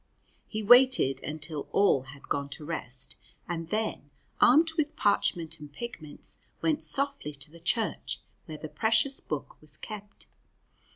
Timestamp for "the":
7.51-7.59, 8.57-8.67